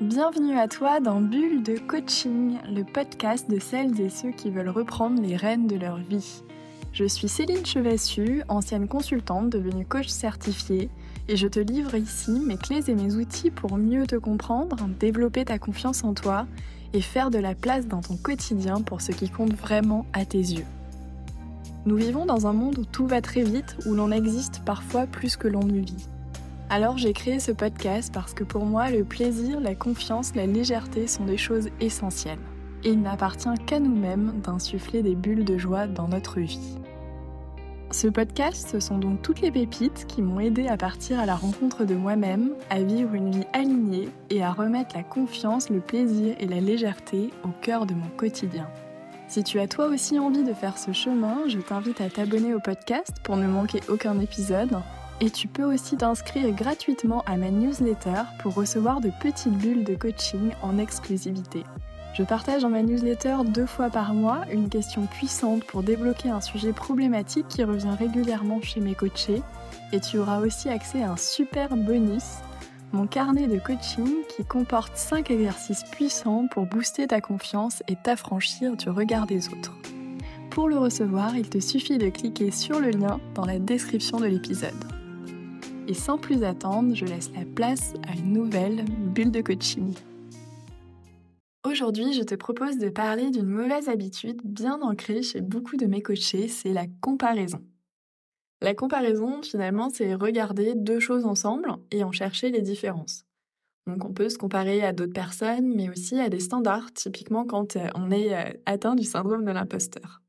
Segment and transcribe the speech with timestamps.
[0.00, 4.68] Bienvenue à toi dans Bulle de Coaching, le podcast de celles et ceux qui veulent
[4.68, 6.42] reprendre les rênes de leur vie.
[6.92, 10.88] Je suis Céline Chevassu, ancienne consultante devenue coach certifiée,
[11.28, 15.44] et je te livre ici mes clés et mes outils pour mieux te comprendre, développer
[15.44, 16.46] ta confiance en toi
[16.92, 20.38] et faire de la place dans ton quotidien pour ce qui compte vraiment à tes
[20.38, 20.66] yeux.
[21.88, 25.38] Nous vivons dans un monde où tout va très vite, où l'on existe parfois plus
[25.38, 26.06] que l'on ne vit.
[26.68, 31.06] Alors j'ai créé ce podcast parce que pour moi, le plaisir, la confiance, la légèreté
[31.06, 32.42] sont des choses essentielles.
[32.84, 36.76] Et il n'appartient qu'à nous-mêmes d'insuffler des bulles de joie dans notre vie.
[37.90, 41.36] Ce podcast, ce sont donc toutes les pépites qui m'ont aidé à partir à la
[41.36, 46.36] rencontre de moi-même, à vivre une vie alignée et à remettre la confiance, le plaisir
[46.38, 48.68] et la légèreté au cœur de mon quotidien.
[49.28, 52.60] Si tu as toi aussi envie de faire ce chemin, je t'invite à t'abonner au
[52.60, 54.80] podcast pour ne manquer aucun épisode.
[55.20, 59.94] Et tu peux aussi t'inscrire gratuitement à ma newsletter pour recevoir de petites bulles de
[59.94, 61.64] coaching en exclusivité.
[62.14, 66.40] Je partage dans ma newsletter deux fois par mois une question puissante pour débloquer un
[66.40, 69.42] sujet problématique qui revient régulièrement chez mes coachés.
[69.92, 72.38] Et tu auras aussi accès à un super bonus,
[72.92, 78.76] mon carnet de coaching qui comporte 5 exercices puissants pour booster ta confiance et t'affranchir
[78.76, 79.74] du regard des autres.
[80.50, 84.26] Pour le recevoir, il te suffit de cliquer sur le lien dans la description de
[84.26, 84.72] l'épisode.
[85.86, 89.94] Et sans plus attendre, je laisse la place à une nouvelle bulle de coaching.
[91.66, 96.00] Aujourd'hui, je te propose de parler d'une mauvaise habitude bien ancrée chez beaucoup de mes
[96.00, 97.60] coachés, c'est la comparaison.
[98.60, 103.24] La comparaison, finalement, c'est regarder deux choses ensemble et en chercher les différences.
[103.86, 107.76] Donc on peut se comparer à d'autres personnes, mais aussi à des standards, typiquement quand
[107.76, 110.20] euh, on est euh, atteint du syndrome de l'imposteur.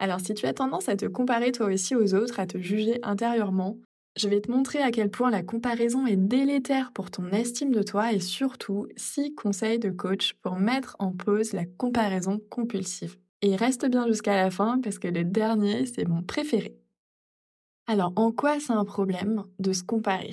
[0.00, 2.98] Alors si tu as tendance à te comparer toi aussi aux autres, à te juger
[3.04, 3.78] intérieurement,
[4.16, 7.82] je vais te montrer à quel point la comparaison est délétère pour ton estime de
[7.82, 13.16] toi et surtout 6 conseils de coach pour mettre en pause la comparaison compulsive.
[13.42, 16.76] Et reste bien jusqu'à la fin parce que le dernier, c'est mon préféré.
[17.86, 20.30] Alors, en quoi c'est un problème de se comparer?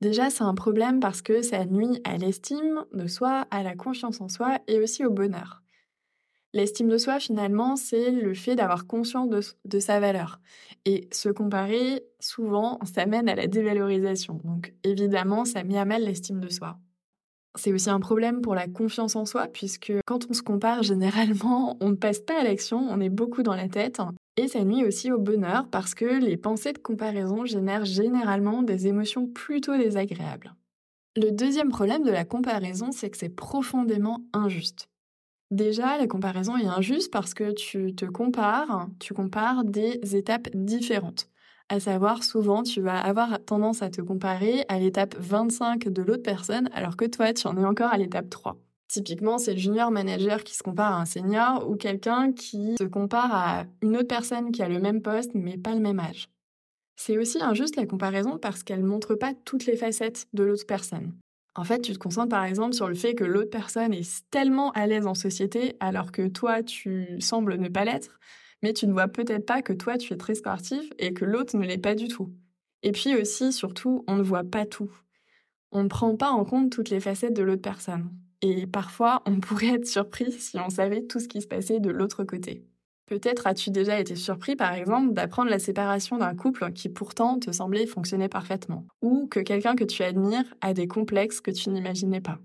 [0.00, 4.20] Déjà, c'est un problème parce que ça nuit à l'estime de soi, à la confiance
[4.20, 5.62] en soi et aussi au bonheur.
[6.54, 10.40] L'estime de soi, finalement, c'est le fait d'avoir conscience de, sa valeur.
[10.84, 14.40] Et se comparer, souvent, ça mène à la dévalorisation.
[14.44, 16.78] Donc, évidemment, ça met à mal l'estime de soi.
[17.54, 21.76] C'est aussi un problème pour la confiance en soi, puisque quand on se compare, généralement,
[21.80, 24.00] on ne passe pas à l'action, on est beaucoup dans la tête.
[24.38, 28.86] Et ça nuit aussi au bonheur, parce que les pensées de comparaison génèrent généralement des
[28.86, 30.54] émotions plutôt désagréables.
[31.16, 34.90] Le deuxième problème de la comparaison, c'est que c'est profondément injuste.
[35.50, 41.28] Déjà, la comparaison est injuste parce que tu te compares, tu compares des étapes différentes.
[41.68, 46.22] À savoir, souvent, tu vas avoir tendance à te comparer à l'étape 25 de l'autre
[46.22, 48.56] personne, alors que toi, tu en es encore à l'étape 3.
[48.88, 52.84] Typiquement, c'est le junior manager qui se compare à un senior ou quelqu'un qui se
[52.84, 56.30] compare à une autre personne qui a le même poste mais pas le même âge.
[56.96, 61.12] C'est aussi injuste la comparaison parce qu'elle montre pas toutes les facettes de l'autre personne.
[61.54, 64.72] En fait, tu te concentres par exemple sur le fait que l'autre personne est tellement
[64.72, 68.18] à l'aise en société alors que toi, tu sembles ne pas l'être,
[68.62, 71.56] mais tu ne vois peut-être pas que toi, tu es très sportif et que l'autre
[71.56, 72.32] ne l'est pas du tout.
[72.82, 74.90] Et puis aussi, surtout, on ne voit pas tout.
[75.72, 78.10] On ne prend pas en compte toutes les facettes de l'autre personne.
[78.42, 81.90] Et parfois, on pourrait être surpris si on savait tout ce qui se passait de
[81.90, 82.64] l'autre côté.
[83.06, 87.50] Peut-être as-tu déjà été surpris, par exemple, d'apprendre la séparation d'un couple qui pourtant te
[87.50, 92.20] semblait fonctionner parfaitement, ou que quelqu'un que tu admires a des complexes que tu n'imaginais
[92.20, 92.38] pas.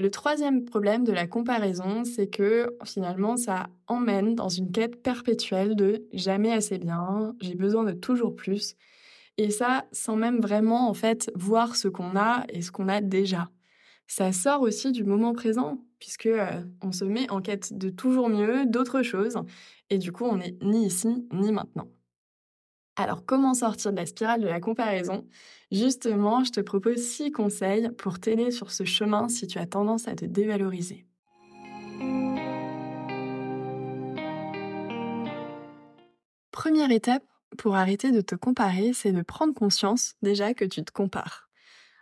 [0.00, 5.76] Le troisième problème de la comparaison, c'est que finalement, ça emmène dans une quête perpétuelle
[5.76, 8.74] de jamais assez bien, j'ai besoin de toujours plus,
[9.38, 13.00] et ça sans même vraiment en fait voir ce qu'on a et ce qu'on a
[13.00, 13.50] déjà.
[14.06, 16.28] Ça sort aussi du moment présent, puisque
[16.82, 19.38] on se met en quête de toujours mieux, d'autres choses,
[19.90, 21.88] et du coup on n'est ni ici ni maintenant.
[22.96, 25.26] Alors comment sortir de la spirale de la comparaison?
[25.72, 30.06] Justement, je te propose six conseils pour t'aider sur ce chemin si tu as tendance
[30.06, 31.06] à te dévaloriser.
[36.52, 37.24] Première étape
[37.58, 41.43] pour arrêter de te comparer, c'est de prendre conscience déjà que tu te compares.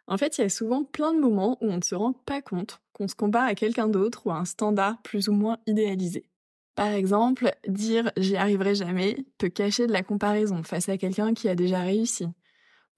[0.06, 2.42] En fait, il y a souvent plein de moments où on ne se rend pas
[2.42, 6.26] compte qu'on se compare à quelqu'un d'autre ou à un standard plus ou moins idéalisé.
[6.74, 11.48] Par exemple, dire j'y arriverai jamais peut cacher de la comparaison face à quelqu'un qui
[11.48, 12.26] a déjà réussi.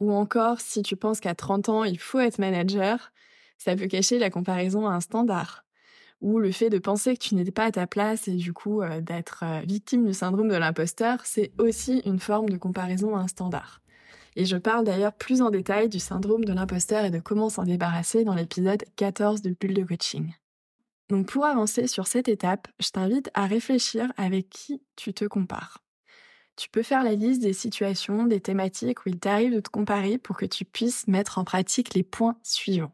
[0.01, 3.13] Ou encore, si tu penses qu'à 30 ans, il faut être manager,
[3.59, 5.65] ça peut cacher la comparaison à un standard.
[6.21, 8.81] Ou le fait de penser que tu n'étais pas à ta place et du coup
[8.83, 13.21] euh, d'être euh, victime du syndrome de l'imposteur, c'est aussi une forme de comparaison à
[13.21, 13.81] un standard.
[14.37, 17.65] Et je parle d'ailleurs plus en détail du syndrome de l'imposteur et de comment s'en
[17.65, 20.33] débarrasser dans l'épisode 14 de Bulle de coaching.
[21.09, 25.79] Donc pour avancer sur cette étape, je t'invite à réfléchir avec qui tu te compares.
[26.57, 30.19] Tu peux faire la liste des situations, des thématiques où il t'arrive de te comparer
[30.19, 32.93] pour que tu puisses mettre en pratique les points suivants.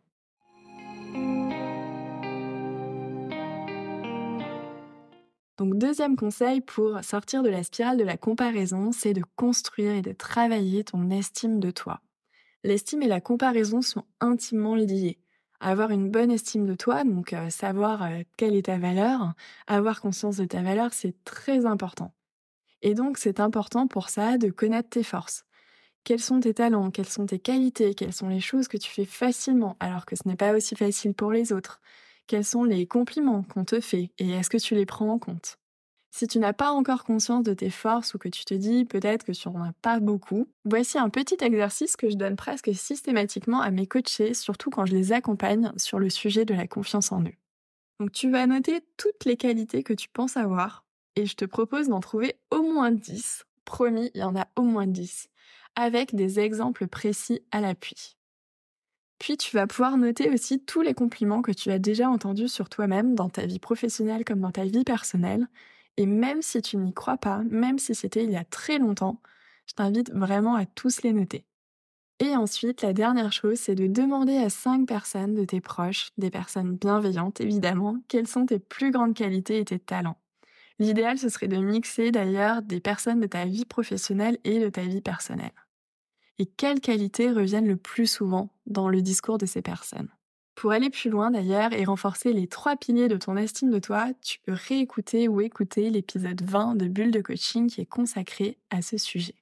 [5.60, 10.00] Donc deuxième conseil pour sortir de la spirale de la comparaison, c'est de construire et
[10.00, 12.00] de travailler ton estime de toi.
[12.64, 15.18] L'estime et la comparaison sont intimement liés.
[15.60, 19.34] Avoir une bonne estime de toi, donc euh, savoir euh, quelle est ta valeur,
[19.66, 22.14] avoir conscience de ta valeur, c'est très important.
[22.80, 25.44] Et donc c'est important pour ça de connaître tes forces.
[26.04, 29.04] Quels sont tes talents, quelles sont tes qualités, quelles sont les choses que tu fais
[29.04, 31.82] facilement alors que ce n'est pas aussi facile pour les autres
[32.30, 35.58] quels sont les compliments qu'on te fait et est-ce que tu les prends en compte?
[36.12, 39.24] Si tu n'as pas encore conscience de tes forces ou que tu te dis peut-être
[39.24, 43.60] que tu n'en as pas beaucoup, voici un petit exercice que je donne presque systématiquement
[43.60, 47.20] à mes coachés, surtout quand je les accompagne sur le sujet de la confiance en
[47.24, 47.34] eux.
[47.98, 50.84] Donc tu vas noter toutes les qualités que tu penses avoir
[51.16, 53.44] et je te propose d'en trouver au moins 10.
[53.64, 55.28] Promis, il y en a au moins 10,
[55.74, 58.19] avec des exemples précis à l'appui.
[59.20, 62.70] Puis tu vas pouvoir noter aussi tous les compliments que tu as déjà entendus sur
[62.70, 65.46] toi-même dans ta vie professionnelle comme dans ta vie personnelle.
[65.98, 69.20] Et même si tu n'y crois pas, même si c'était il y a très longtemps,
[69.66, 71.44] je t'invite vraiment à tous les noter.
[72.18, 76.30] Et ensuite, la dernière chose, c'est de demander à cinq personnes de tes proches, des
[76.30, 80.18] personnes bienveillantes évidemment, quelles sont tes plus grandes qualités et tes talents.
[80.78, 84.82] L'idéal, ce serait de mixer d'ailleurs des personnes de ta vie professionnelle et de ta
[84.82, 85.52] vie personnelle
[86.40, 90.08] et quelles qualités reviennent le plus souvent dans le discours de ces personnes.
[90.54, 94.08] Pour aller plus loin d'ailleurs et renforcer les trois piliers de ton estime de toi,
[94.22, 98.80] tu peux réécouter ou écouter l'épisode 20 de Bulle de coaching qui est consacré à
[98.80, 99.34] ce sujet.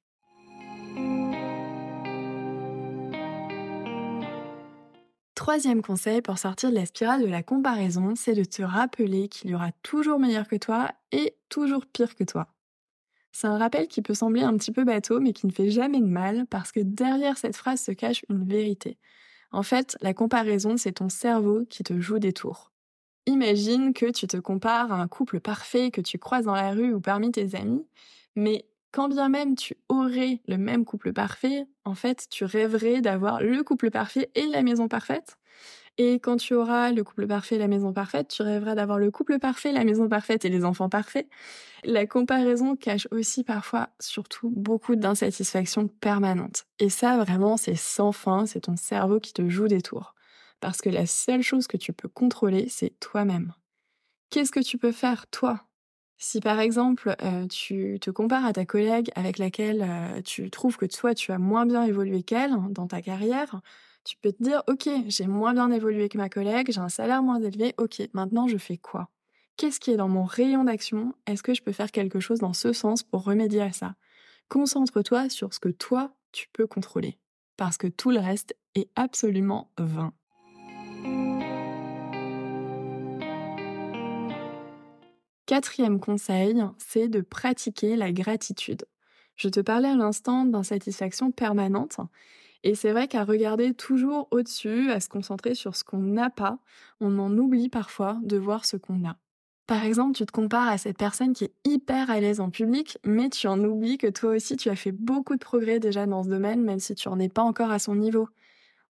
[5.37, 9.51] Troisième conseil pour sortir de la spirale de la comparaison, c'est de te rappeler qu'il
[9.51, 12.49] y aura toujours meilleur que toi et toujours pire que toi.
[13.33, 16.01] C'est un rappel qui peut sembler un petit peu bateau, mais qui ne fait jamais
[16.01, 18.99] de mal, parce que derrière cette phrase se cache une vérité.
[19.53, 22.73] En fait, la comparaison, c'est ton cerveau qui te joue des tours.
[23.27, 26.95] Imagine que tu te compares à un couple parfait que tu croises dans la rue
[26.95, 27.87] ou parmi tes amis,
[28.37, 33.43] mais quand bien même tu aurais le même couple parfait, en fait, tu rêverais d'avoir
[33.43, 35.39] le couple parfait et la maison parfaite?
[36.01, 39.41] Et quand tu auras le couple parfait, la maison parfaite, tu rêveras d'avoir le couple
[39.41, 41.29] parfait, la maison parfaite et les enfants parfaits.
[41.85, 46.67] La comparaison cache aussi parfois, surtout, beaucoup d'insatisfaction permanente.
[46.81, 50.15] Et ça, vraiment, c'est sans fin, c'est ton cerveau qui te joue des tours.
[50.61, 53.55] Parce que la seule chose que tu peux contrôler, c'est toi-même.
[54.31, 55.65] Qu'est-ce que tu peux faire, toi?
[56.21, 60.77] Si par exemple euh, tu te compares à ta collègue avec laquelle euh, tu trouves
[60.77, 63.61] que toi tu as moins bien évolué qu'elle dans ta carrière,
[64.09, 67.23] tu peux te dire, OK, j'ai moins bien évolué que ma collègue, j'ai un salaire
[67.23, 69.11] moins élevé, OK, maintenant je fais quoi?
[69.59, 71.15] Qu'est-ce qui est dans mon rayon d'action?
[71.27, 73.97] Est-ce que je peux faire quelque chose dans ce sens pour remédier à ça?
[74.49, 77.19] Concentre-toi sur ce que toi, tu peux contrôler.
[77.59, 80.15] Parce que tout le reste est absolument vain.
[85.45, 88.87] Quatrième conseil, c'est de pratiquer la gratitude.
[89.37, 92.01] Je te parlais à l'instant d'insatisfaction permanente
[92.65, 96.59] et c'est vrai qu'à regarder toujours au-dessus, à se concentrer sur ce qu'on n'a pas,
[97.01, 99.17] on en oublie parfois de voir ce qu'on a.
[99.67, 102.99] Par exemple, tu te compares à cette personne qui est hyper à l'aise en public,
[103.05, 106.23] mais tu en oublies que toi aussi tu as fait beaucoup de progrès déjà dans
[106.23, 108.29] ce domaine, même si tu n'en es pas encore à son niveau.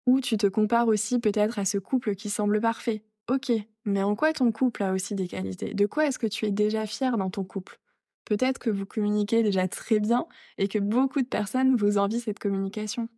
[0.05, 3.03] Ou tu te compares aussi peut-être à ce couple qui semble parfait.
[3.29, 3.51] Ok,
[3.85, 5.73] mais en quoi ton couple a aussi des qualités?
[5.73, 7.79] De quoi est-ce que tu es déjà fier dans ton couple?
[8.25, 12.39] Peut-être que vous communiquez déjà très bien et que beaucoup de personnes vous envient cette
[12.39, 13.09] communication.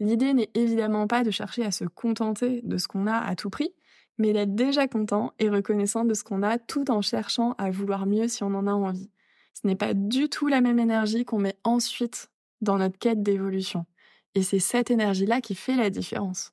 [0.00, 3.50] L'idée n'est évidemment pas de chercher à se contenter de ce qu'on a à tout
[3.50, 3.74] prix,
[4.18, 8.06] mais d'être déjà content et reconnaissant de ce qu'on a tout en cherchant à vouloir
[8.06, 9.10] mieux si on en a envie.
[9.54, 12.28] Ce n'est pas du tout la même énergie qu'on met ensuite
[12.60, 13.86] dans notre quête d'évolution.
[14.34, 16.52] Et c'est cette énergie-là qui fait la différence.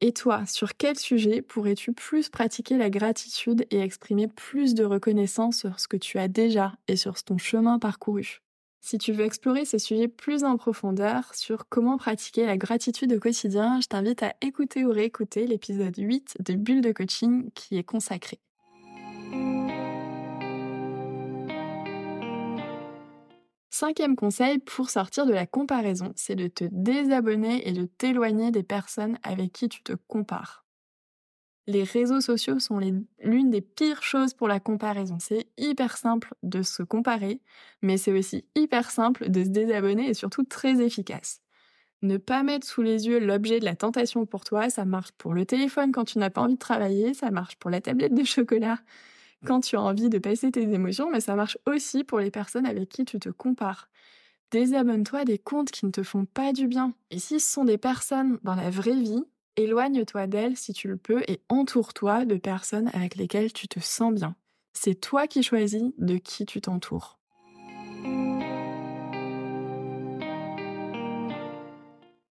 [0.00, 5.58] Et toi, sur quel sujet pourrais-tu plus pratiquer la gratitude et exprimer plus de reconnaissance
[5.58, 8.43] sur ce que tu as déjà et sur ton chemin parcouru?
[8.84, 13.18] Si tu veux explorer ces sujets plus en profondeur sur comment pratiquer la gratitude au
[13.18, 17.82] quotidien, je t'invite à écouter ou réécouter l'épisode 8 de Bulle de coaching qui est
[17.82, 18.40] consacré.
[23.70, 28.62] Cinquième conseil pour sortir de la comparaison, c'est de te désabonner et de t'éloigner des
[28.62, 30.63] personnes avec qui tu te compares.
[31.66, 35.16] Les réseaux sociaux sont l'une des pires choses pour la comparaison.
[35.18, 37.40] C'est hyper simple de se comparer,
[37.80, 41.40] mais c'est aussi hyper simple de se désabonner et surtout très efficace.
[42.02, 45.32] Ne pas mettre sous les yeux l'objet de la tentation pour toi, ça marche pour
[45.32, 48.24] le téléphone quand tu n'as pas envie de travailler, ça marche pour la tablette de
[48.24, 48.78] chocolat
[49.46, 52.66] quand tu as envie de passer tes émotions, mais ça marche aussi pour les personnes
[52.66, 53.88] avec qui tu te compares.
[54.50, 56.94] Désabonne-toi des comptes qui ne te font pas du bien.
[57.10, 59.24] Et si ce sont des personnes dans la vraie vie,
[59.56, 64.12] éloigne-toi d'elles si tu le peux et entoure-toi de personnes avec lesquelles tu te sens
[64.12, 64.36] bien.
[64.72, 67.18] C'est toi qui choisis de qui tu t'entoures.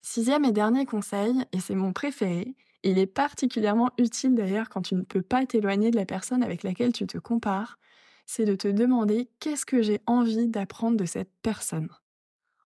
[0.02, 4.96] Sixième et dernier conseil, et c'est mon préféré, il est particulièrement utile d'ailleurs quand tu
[4.96, 7.78] ne peux pas t'éloigner de la personne avec laquelle tu te compares,
[8.26, 11.90] c'est de te demander qu'est-ce que j'ai envie d'apprendre de cette personne?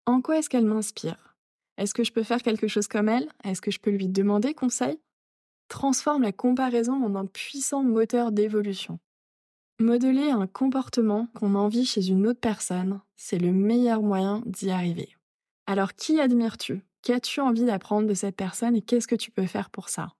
[0.06, 1.33] En quoi est-ce qu'elle m'inspire?
[1.78, 3.30] Est-ce que je peux faire quelque chose comme elle?
[3.44, 5.00] Est-ce que je peux lui demander conseil?
[5.70, 9.00] Transforme la comparaison en un puissant moteur d'évolution.
[9.80, 15.10] Modeler un comportement qu'on envie chez une autre personne, c'est le meilleur moyen d'y arriver.
[15.66, 16.82] Alors qui admires-tu?
[17.02, 20.14] Qu'as-tu envie d'apprendre de cette personne et qu'est-ce que tu peux faire pour ça?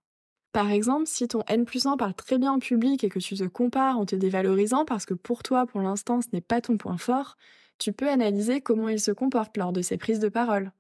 [0.54, 3.36] Par exemple, si ton N plus 1 parle très bien en public et que tu
[3.36, 6.78] te compares en te dévalorisant parce que pour toi, pour l'instant, ce n'est pas ton
[6.78, 7.38] point fort,
[7.78, 10.72] tu peux analyser comment il se comporte lors de ses prises de parole.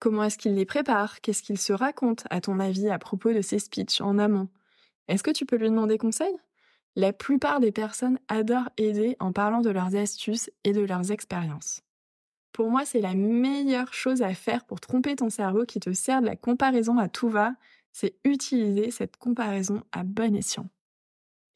[0.00, 1.20] Comment est-ce qu'il les prépare?
[1.20, 4.48] Qu'est-ce qu'il se raconte, à ton avis, à propos de ses speeches en amont?
[5.08, 6.34] Est-ce que tu peux lui demander conseil?
[6.96, 11.82] La plupart des personnes adorent aider en parlant de leurs astuces et de leurs expériences.
[12.52, 16.22] Pour moi, c'est la meilleure chose à faire pour tromper ton cerveau qui te sert
[16.22, 17.52] de la comparaison à tout va,
[17.92, 20.68] c'est utiliser cette comparaison à bon escient.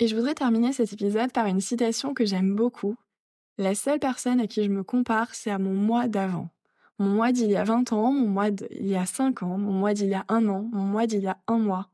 [0.00, 2.96] Et je voudrais terminer cet épisode par une citation que j'aime beaucoup.
[3.56, 6.50] La seule personne à qui je me compare, c'est à mon moi d'avant.
[7.00, 9.72] Mon moi d'il y a 20 ans, mon moi d'il y a 5 ans, mon
[9.72, 11.88] moi d'il y a un an, mon moi d'il y a un mois.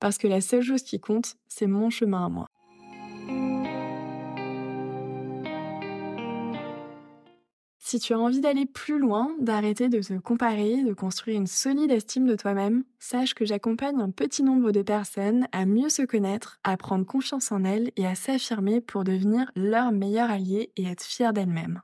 [0.00, 2.48] Parce que la seule chose qui compte, c'est mon chemin à moi.
[7.78, 11.92] Si tu as envie d'aller plus loin, d'arrêter de te comparer, de construire une solide
[11.92, 16.58] estime de toi-même, sache que j'accompagne un petit nombre de personnes à mieux se connaître,
[16.64, 21.04] à prendre confiance en elles et à s'affirmer pour devenir leur meilleur allié et être
[21.04, 21.82] fière d'elles-mêmes.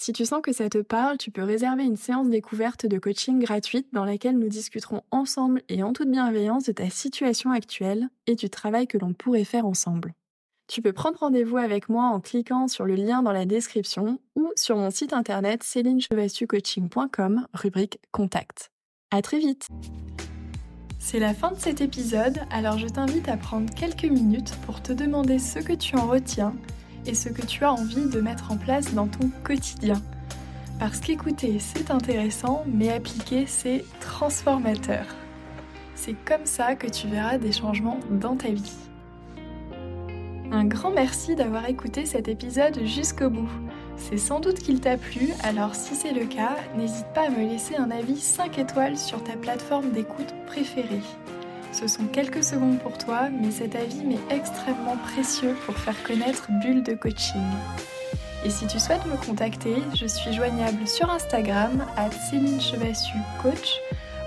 [0.00, 3.40] Si tu sens que ça te parle, tu peux réserver une séance découverte de coaching
[3.40, 8.36] gratuite dans laquelle nous discuterons ensemble et en toute bienveillance de ta situation actuelle et
[8.36, 10.14] du travail que l'on pourrait faire ensemble.
[10.68, 14.52] Tu peux prendre rendez-vous avec moi en cliquant sur le lien dans la description ou
[14.54, 18.70] sur mon site internet célinechevassucoaching.com, rubrique Contact.
[19.10, 19.66] À très vite
[21.00, 24.92] C'est la fin de cet épisode, alors je t'invite à prendre quelques minutes pour te
[24.92, 26.54] demander ce que tu en retiens
[27.08, 30.00] et ce que tu as envie de mettre en place dans ton quotidien.
[30.78, 35.04] Parce qu'écouter, c'est intéressant, mais appliquer, c'est transformateur.
[35.96, 38.76] C'est comme ça que tu verras des changements dans ta vie.
[40.52, 43.50] Un grand merci d'avoir écouté cet épisode jusqu'au bout.
[43.96, 47.48] C'est sans doute qu'il t'a plu, alors si c'est le cas, n'hésite pas à me
[47.48, 51.02] laisser un avis 5 étoiles sur ta plateforme d'écoute préférée.
[51.78, 56.48] Ce sont quelques secondes pour toi, mais cet avis m'est extrêmement précieux pour faire connaître
[56.60, 57.40] Bulle de Coaching.
[58.44, 63.78] Et si tu souhaites me contacter, je suis joignable sur Instagram à Céline Chevassu Coach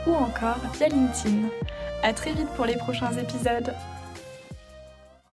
[0.07, 1.49] ou encore via LinkedIn.
[2.03, 3.75] A très vite pour les prochains épisodes.